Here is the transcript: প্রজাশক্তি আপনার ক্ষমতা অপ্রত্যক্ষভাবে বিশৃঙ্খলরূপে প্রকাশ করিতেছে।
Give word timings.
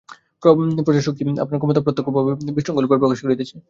প্রজাশক্তি 0.85 1.21
আপনার 1.43 1.59
ক্ষমতা 1.59 1.79
অপ্রত্যক্ষভাবে 1.81 2.31
বিশৃঙ্খলরূপে 2.57 3.01
প্রকাশ 3.01 3.19
করিতেছে। 3.23 3.55